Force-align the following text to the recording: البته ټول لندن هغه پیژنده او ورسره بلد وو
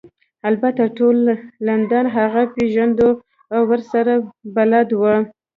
البته 0.49 0.83
ټول 0.97 1.17
لندن 1.67 2.05
هغه 2.17 2.41
پیژنده 2.55 3.09
او 3.53 3.61
ورسره 3.69 4.13
بلد 4.55 4.87
وو 4.99 5.15